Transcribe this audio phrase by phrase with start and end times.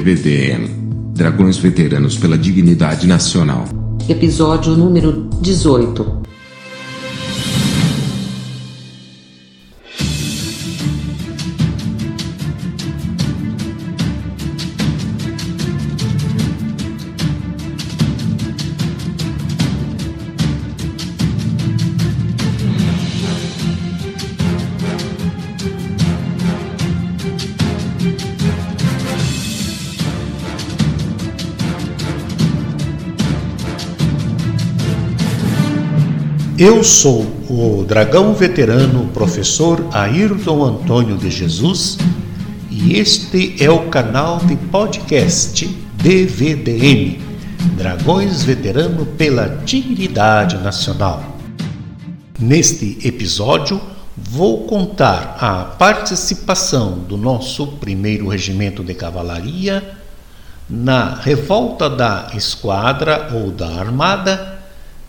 [0.00, 0.66] DVDM
[1.14, 3.66] Dragões Veteranos pela Dignidade Nacional.
[4.08, 6.19] Episódio número 18
[36.60, 41.96] Eu sou o dragão veterano professor Ayrton Antônio de Jesus
[42.70, 47.18] e este é o canal de podcast DVDM
[47.78, 51.24] Dragões Veterano pela Dignidade Nacional.
[52.38, 53.80] Neste episódio,
[54.14, 59.94] vou contar a participação do nosso primeiro regimento de cavalaria
[60.68, 64.59] na revolta da esquadra ou da armada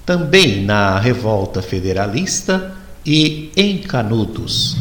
[0.06, 2.74] também na Revolta Federalista
[3.06, 4.78] e em Canudos.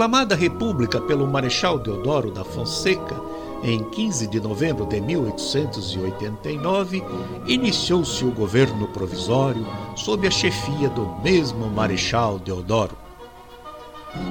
[0.00, 3.20] Proclamada República pelo Marechal Deodoro da Fonseca
[3.62, 7.04] em 15 de novembro de 1889,
[7.46, 12.96] iniciou-se o governo provisório sob a chefia do mesmo Marechal Deodoro.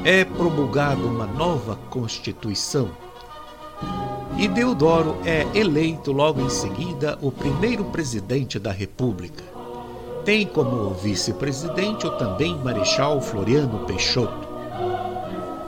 [0.04, 2.90] É promulgada uma nova Constituição
[4.40, 9.44] e Deodoro é eleito logo em seguida o primeiro presidente da República.
[10.26, 14.49] Tem como vice-presidente o também Marechal Floriano Peixoto.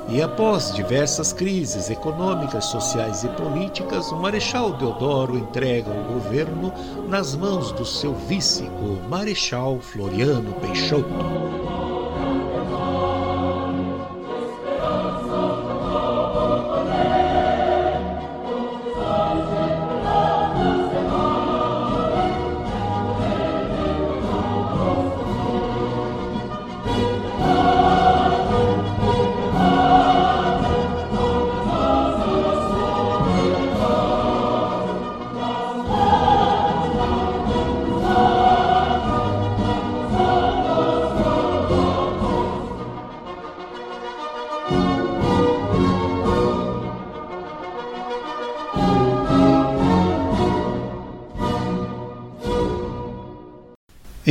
[0.10, 6.74] E após diversas crises econômicas, sociais e políticas, o Marechal Deodoro entrega o governo
[7.08, 11.71] nas mãos do seu vice, o Marechal Floriano Peixoto.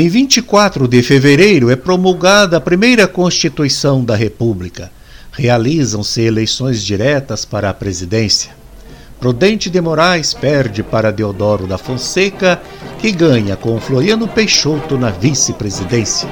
[0.01, 4.91] Em 24 de fevereiro é promulgada a primeira Constituição da República.
[5.31, 8.51] Realizam-se eleições diretas para a presidência.
[9.21, 12.63] Prudente de Moraes perde para Deodoro da Fonseca,
[12.99, 16.27] que ganha com Floriano Peixoto na vice-presidência.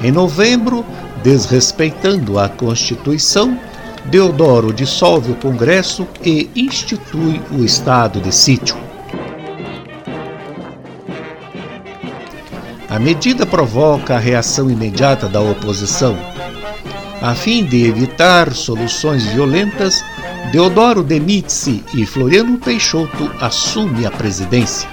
[0.00, 0.86] Em novembro,
[1.24, 3.58] desrespeitando a Constituição,
[4.04, 8.91] Deodoro dissolve o Congresso e institui o estado de sítio.
[12.92, 16.14] A medida provoca a reação imediata da oposição.
[17.22, 20.04] A fim de evitar soluções violentas,
[20.52, 24.86] Deodoro demite-se e Floriano Peixoto assume a presidência.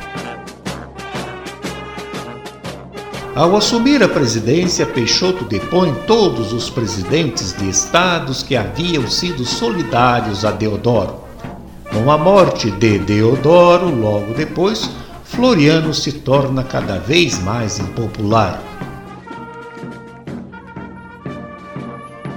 [3.36, 10.46] Ao assumir a presidência, Peixoto depõe todos os presidentes de estados que haviam sido solidários
[10.46, 11.16] a Deodoro.
[11.94, 14.90] Com a morte de Deodoro, logo depois,
[15.32, 18.62] Floriano se torna cada vez mais impopular.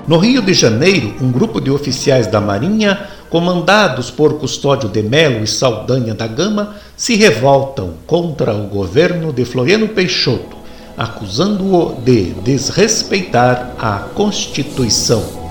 [0.06, 5.42] No Rio de Janeiro, um grupo de oficiais da Marinha, comandados por Custódio de Melo
[5.42, 10.56] e Saldanha da Gama, se revoltam contra o governo de Floriano Peixoto,
[10.96, 15.41] acusando-o de desrespeitar a Constituição.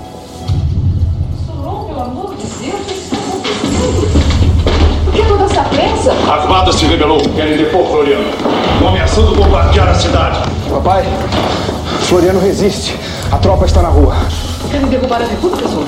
[6.09, 7.19] A armada se rebelou.
[7.35, 8.29] Querem depor Floriano.
[8.73, 10.39] Estão ameaçando bombardear a cidade.
[10.69, 11.03] Papai,
[12.01, 12.95] Floriano resiste.
[13.31, 14.15] A tropa está na rua.
[14.71, 15.85] Querem derrubar a República, senhor?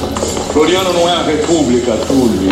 [0.51, 2.51] Floriano não é a República, Túlio.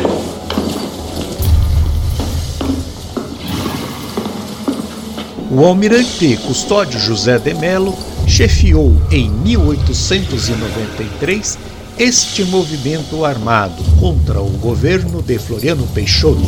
[5.51, 7.93] O almirante Custódio José de Melo
[8.25, 11.59] chefiou em 1893
[11.99, 16.41] este movimento armado contra o governo de Floriano Peixoto,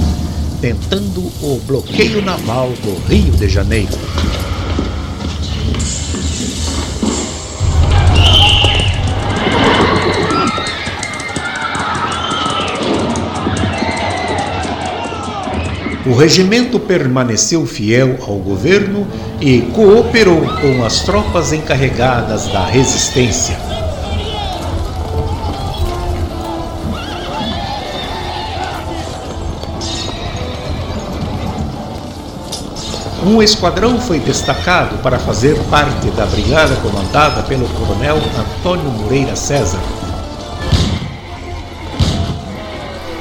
[0.64, 3.92] tentando o bloqueio naval do Rio de Janeiro.
[16.06, 19.06] O regimento permaneceu fiel ao governo
[19.42, 23.73] e cooperou com as tropas encarregadas da resistência.
[33.26, 39.80] Um esquadrão foi destacado para fazer parte da brigada comandada pelo coronel Antônio Moreira César,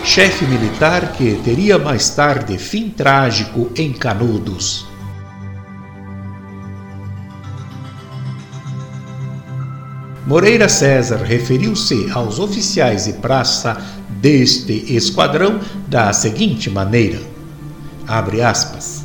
[0.02, 4.84] chefe militar que teria mais tarde fim trágico em Canudos.
[10.26, 17.20] Moreira César referiu-se aos oficiais e praça deste esquadrão da seguinte maneira:
[18.08, 19.01] abre aspas.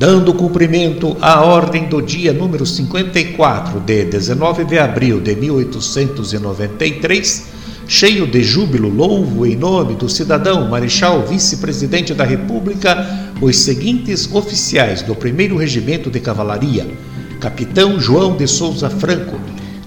[0.00, 7.48] Dando cumprimento à ordem do dia número 54 de 19 de abril de 1893,
[7.86, 15.02] cheio de júbilo, louvo em nome do cidadão Marechal Vice-Presidente da República os seguintes oficiais
[15.02, 16.86] do 1 Regimento de Cavalaria:
[17.38, 19.38] Capitão João de Souza Franco,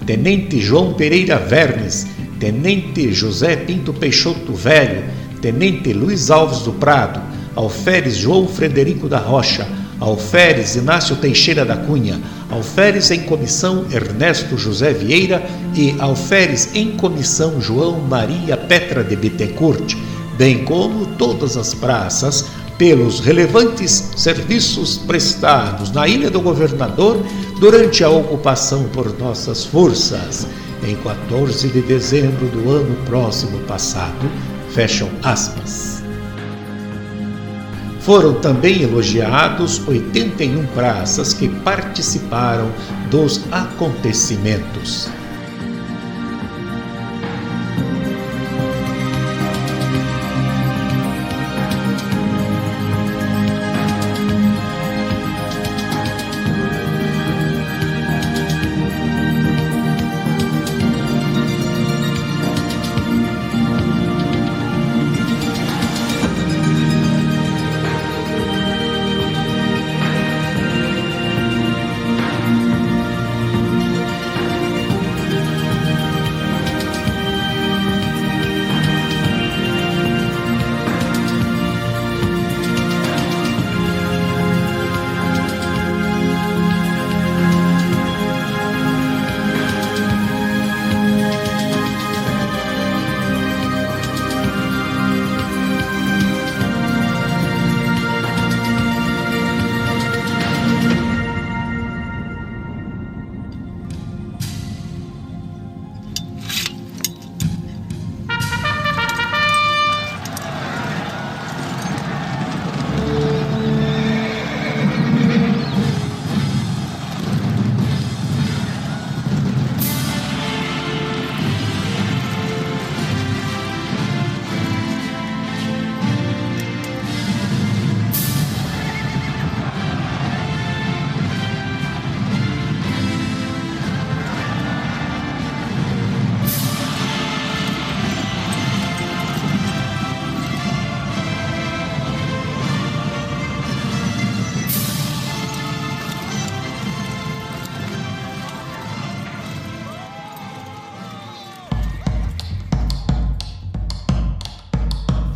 [0.06, 2.06] Tenente João Pereira Vernes,
[2.38, 5.02] Tenente José Pinto Peixoto Velho,
[5.42, 7.20] Tenente Luiz Alves do Prado,
[7.56, 9.66] Alferes João Frederico da Rocha,
[10.04, 12.20] Alferes Inácio Teixeira da Cunha,
[12.50, 15.42] Alferes em comissão Ernesto José Vieira
[15.74, 19.96] e Alferes em comissão João Maria Petra de Bittencourt,
[20.36, 22.44] bem como todas as praças
[22.76, 27.24] pelos relevantes serviços prestados na Ilha do Governador
[27.58, 30.46] durante a ocupação por nossas forças
[30.86, 34.30] em 14 de dezembro do ano próximo passado.
[34.70, 36.03] Fecham aspas.
[38.04, 42.70] Foram também elogiados 81 praças que participaram
[43.10, 45.08] dos acontecimentos.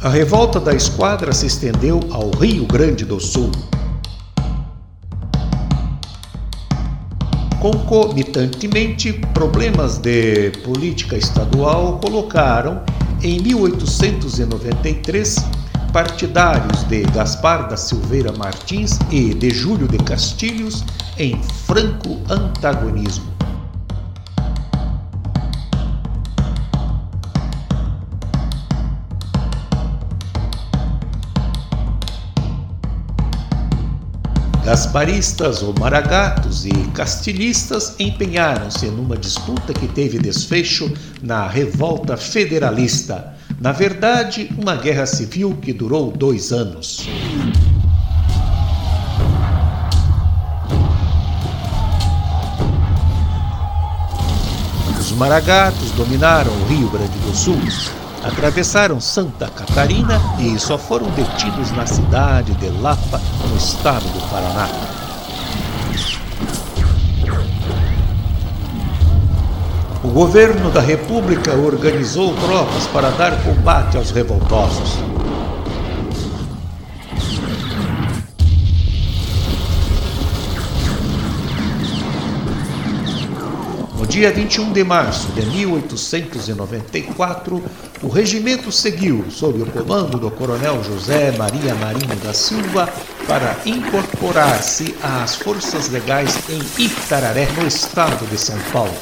[0.09, 3.53] A revolta da esquadra se estendeu ao Rio Grande do Sul.
[7.61, 12.81] Concomitantemente, problemas de política estadual colocaram,
[13.23, 15.37] em 1893,
[15.93, 20.87] partidários de Gaspar da Silveira Martins e de Júlio de Castilhos
[21.19, 23.28] em franco antagonismo.
[34.69, 43.35] Gasparistas ou maragatos e castilhistas empenharam-se numa disputa que teve desfecho na revolta federalista.
[43.59, 47.09] Na verdade, uma guerra civil que durou dois anos.
[55.01, 57.59] Os maragatos dominaram o Rio Grande do Sul
[58.23, 64.69] atravessaram Santa Catarina e só foram detidos na cidade de Lapa, no estado do Paraná.
[70.03, 75.18] O governo da República organizou tropas para dar combate aos revoltosos.
[84.19, 87.63] Dia 21 de março de 1894,
[88.03, 92.93] o regimento seguiu sob o comando do coronel José Maria Marinho da Silva
[93.29, 98.97] para incorporar-se às forças legais em Itararé, no estado de São Paulo.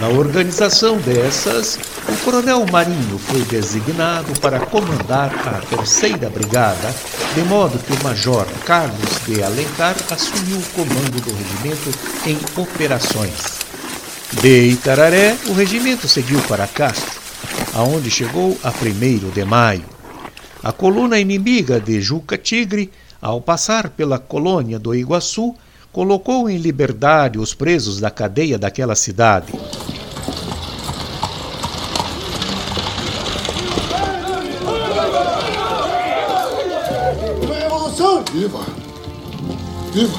[0.00, 1.76] Na organização dessas,
[2.08, 6.94] o coronel Marinho foi designado para comandar a terceira brigada,
[7.34, 11.90] de modo que o major Carlos de Alencar assumiu o comando do regimento
[12.24, 13.61] em operações.
[14.40, 17.20] De Itararé, o regimento seguiu para Castro,
[17.74, 19.84] aonde chegou a 1 de maio.
[20.62, 25.54] A coluna inimiga de Juca Tigre, ao passar pela colônia do Iguaçu,
[25.92, 29.52] colocou em liberdade os presos da cadeia daquela cidade.
[38.32, 38.64] Viva!
[39.92, 40.18] Viva!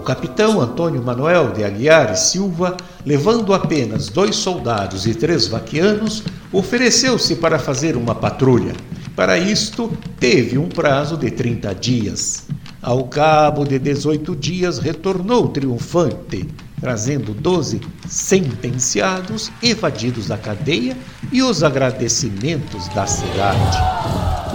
[0.00, 6.22] O capitão Antônio Manuel de Aguiar e Silva, levando apenas dois soldados e três vaquianos,
[6.50, 8.72] ofereceu-se para fazer uma patrulha.
[9.14, 12.46] Para isto, teve um prazo de 30 dias.
[12.80, 16.48] Ao cabo de 18 dias, retornou triunfante,
[16.80, 20.96] trazendo 12 sentenciados evadidos da cadeia
[21.30, 24.49] e os agradecimentos da cidade.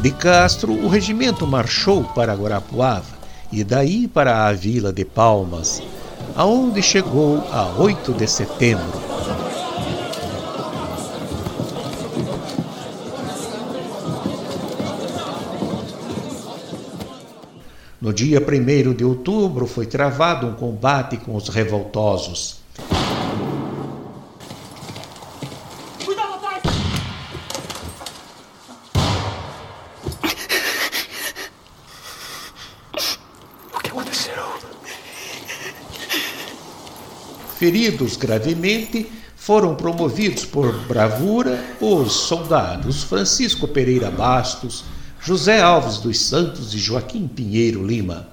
[0.00, 3.18] De Castro, o regimento marchou para Guarapuava
[3.52, 5.82] e daí para a vila de Palmas,
[6.34, 8.98] aonde chegou a 8 de setembro.
[18.00, 22.59] No dia 1 de outubro foi travado um combate com os revoltosos.
[37.70, 44.84] Feridos gravemente, foram promovidos por bravura os soldados Francisco Pereira Bastos,
[45.20, 48.26] José Alves dos Santos e Joaquim Pinheiro Lima.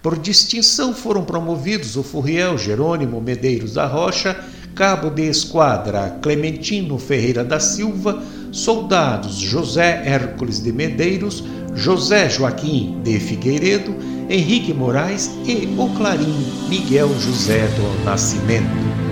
[0.00, 4.40] Por distinção foram promovidos o Furriel Jerônimo Medeiros da Rocha,
[4.76, 8.22] cabo de esquadra Clementino Ferreira da Silva,
[8.54, 11.44] soldados José Hércules de Medeiros,
[11.74, 13.94] José Joaquim de Figueiredo,
[14.30, 19.03] Henrique Moraes e o Clarim Miguel José do Nascimento.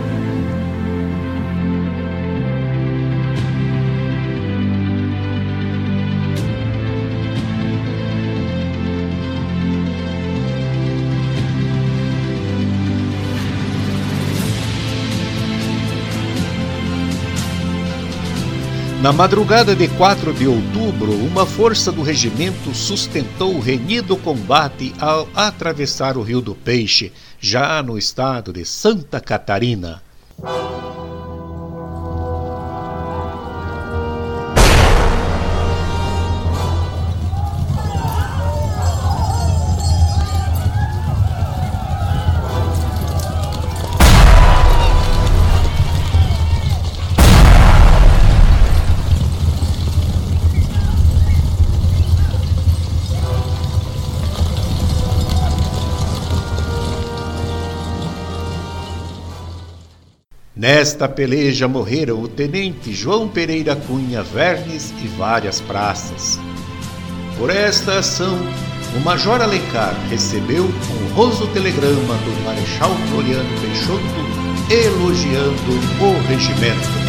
[19.03, 25.29] Na madrugada de 4 de outubro, uma força do regimento sustentou o renhido combate ao
[25.35, 30.01] atravessar o Rio do Peixe, já no estado de Santa Catarina.
[60.83, 66.41] Nesta peleja morreram o tenente João Pereira Cunha Vernes e várias praças.
[67.39, 68.37] Por esta ação,
[68.97, 74.03] o Major Alencar recebeu um honroso telegrama do Marechal Floriano Peixoto
[74.69, 77.02] elogiando o regimento.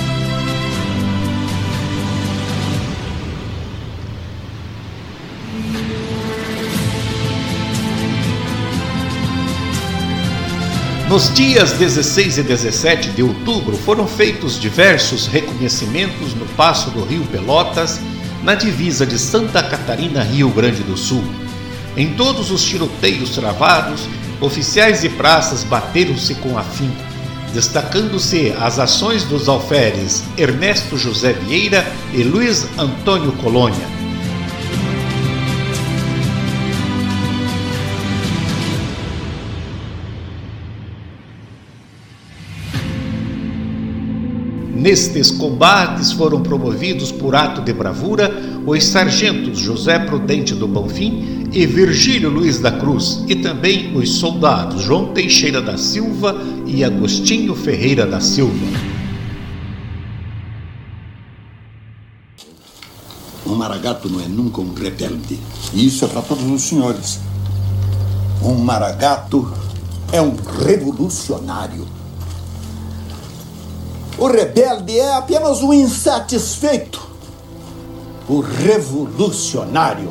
[11.13, 17.23] Nos dias 16 e 17 de outubro foram feitos diversos reconhecimentos no passo do Rio
[17.25, 18.01] Pelotas,
[18.41, 21.23] na divisa de Santa Catarina, Rio Grande do Sul.
[21.95, 24.09] Em todos os tiroteios travados,
[24.41, 27.03] oficiais e praças bateram-se com afinco,
[27.53, 33.92] destacando-se as ações dos alferes Ernesto José Vieira e Luiz Antônio Colônia.
[44.83, 48.29] Nestes combates foram promovidos por ato de bravura
[48.65, 54.81] os sargentos José Prudente do Bonfim e Virgílio Luiz da Cruz, e também os soldados
[54.81, 56.35] João Teixeira da Silva
[56.67, 58.67] e Agostinho Ferreira da Silva.
[63.47, 65.39] Um maragato não é nunca um rebelde.
[65.73, 67.21] Isso é para todos os senhores.
[68.43, 69.49] Um maragato
[70.11, 72.02] é um revolucionário.
[74.23, 77.05] O rebelde é apenas um insatisfeito.
[78.25, 80.09] O revolucionário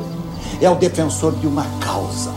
[0.61, 2.31] é o defensor de uma causa.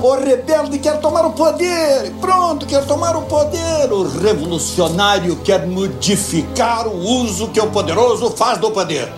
[0.00, 3.92] O rebelde quer tomar o poder, pronto, quer tomar o poder.
[3.92, 9.12] O revolucionário quer modificar o uso que o poderoso faz do poder.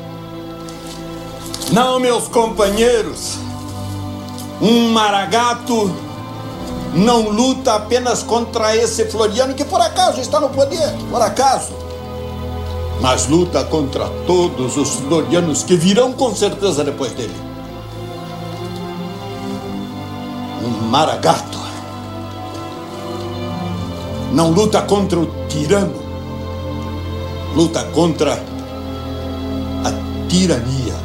[1.73, 3.37] Não, meus companheiros,
[4.63, 5.95] um maragato
[6.95, 11.73] não luta apenas contra esse Floriano que por acaso está no poder, por acaso,
[13.01, 17.35] mas luta contra todos os Florianos que virão com certeza depois dele.
[20.63, 21.59] Um maragato
[24.33, 25.95] não luta contra o tirano,
[27.55, 28.33] luta contra
[29.85, 31.04] a tirania.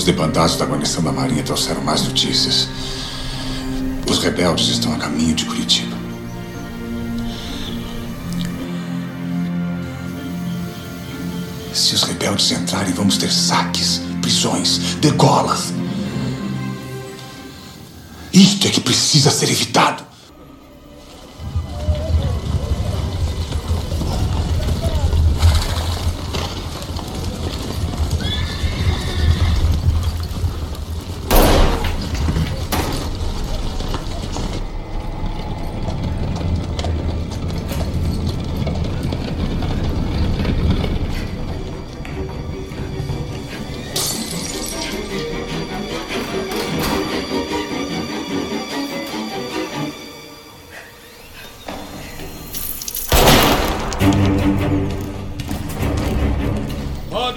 [0.00, 2.68] Alguns debandados da guarnição da Marinha trouxeram mais notícias.
[4.10, 5.94] Os rebeldes estão a caminho de Curitiba.
[11.74, 15.74] Se os rebeldes entrarem, vamos ter saques, prisões, degolas.
[18.32, 20.02] Isto é que precisa ser evitado.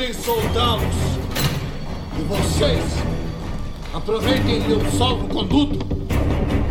[0.03, 0.95] Podem soltá-los.
[2.19, 2.83] E vocês,
[3.93, 5.79] aproveitem meu salvo-conduto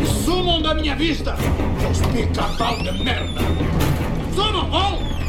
[0.03, 1.35] e sumam da minha vista,
[1.81, 3.40] seus pica-pau de merda.
[4.35, 5.21] Sumam, vão!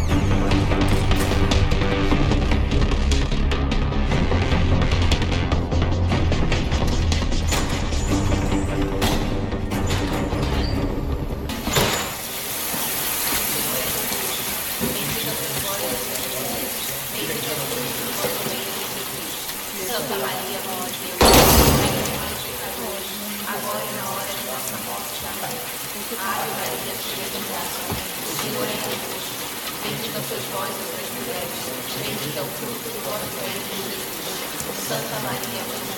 [34.94, 35.10] Jesus.
[35.10, 35.93] Santa Maria,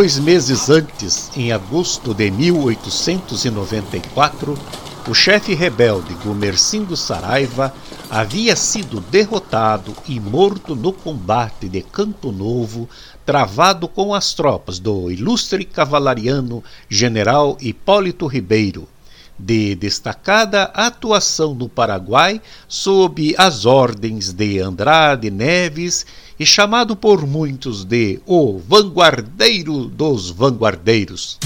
[0.00, 4.58] Dois meses antes, em agosto de 1894,
[5.06, 7.74] o chefe rebelde Gumercindo Saraiva
[8.08, 12.88] havia sido derrotado e morto no combate de Campo Novo,
[13.26, 18.88] travado com as tropas do ilustre cavalariano general Hipólito Ribeiro,
[19.44, 26.06] de destacada atuação no Paraguai sob as ordens de Andrade Neves
[26.38, 31.38] e chamado por muitos de o vanguardeiro dos vanguardeiros.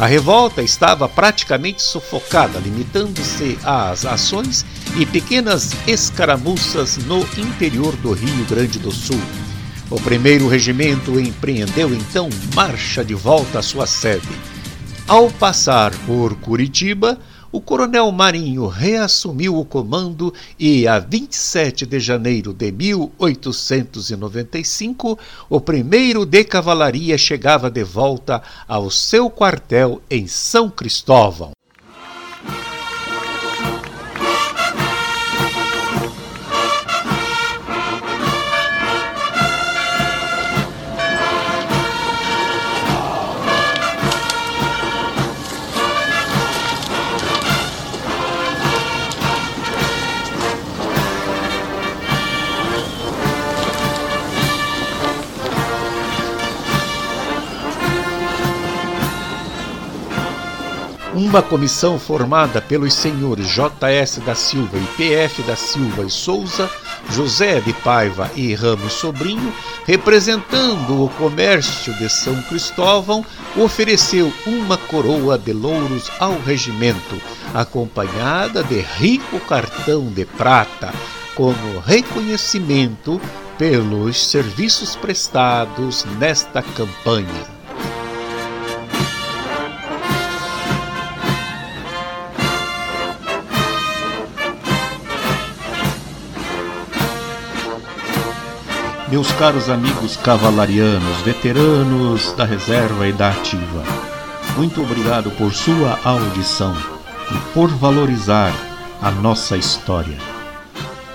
[0.00, 4.64] A revolta estava praticamente sufocada, limitando-se às ações
[4.98, 9.20] e pequenas escaramuças no interior do Rio Grande do Sul.
[9.90, 14.26] O primeiro regimento empreendeu então marcha de volta à sua sede.
[15.06, 17.18] Ao passar por Curitiba,
[17.52, 26.24] o coronel Marinho reassumiu o comando e, a 27 de janeiro de 1895, o primeiro
[26.24, 31.50] de cavalaria chegava de volta ao seu quartel em São Cristóvão.
[61.14, 64.20] Uma comissão formada pelos senhores J.S.
[64.20, 65.42] da Silva e P.F.
[65.42, 66.70] da Silva e Souza,
[67.10, 69.52] José de Paiva e Ramos Sobrinho,
[69.86, 73.24] representando o comércio de São Cristóvão,
[73.56, 77.20] ofereceu uma coroa de louros ao regimento,
[77.52, 80.92] acompanhada de rico cartão de prata,
[81.34, 83.20] como reconhecimento
[83.58, 87.59] pelos serviços prestados nesta campanha.
[99.10, 103.82] Meus caros amigos cavalarianos, veteranos da reserva e da ativa,
[104.56, 106.76] muito obrigado por sua audição
[107.32, 108.52] e por valorizar
[109.02, 110.16] a nossa história.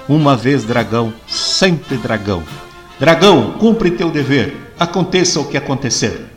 [0.09, 2.43] Uma vez dragão, sempre dragão.
[2.99, 6.34] Dragão, cumpre teu dever, aconteça o que acontecer.